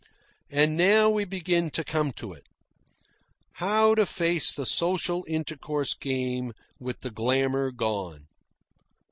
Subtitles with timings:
[0.49, 2.47] And now we begin to come to it.
[3.57, 8.25] How to face the social intercourse game with the glamour gone?